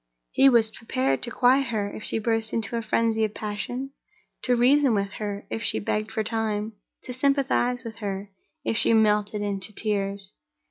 [0.31, 3.91] He was prepared to quiet her, if she burst into a frenzy of passion;
[4.41, 8.31] to reason with her, if she begged for time; to sympathize with her,
[8.65, 10.33] if she melted into tears.